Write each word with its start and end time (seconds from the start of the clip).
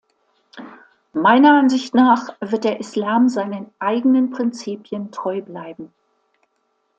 Meiner 1.13 1.59
Ansicht 1.59 1.93
nach 1.93 2.29
wird 2.39 2.63
der 2.63 2.79
Islam 2.79 3.29
seinen 3.29 3.69
eigenen 3.77 4.31
Prinzipien 4.31 5.11
treu 5.11 5.43
bleiben. 5.43 5.93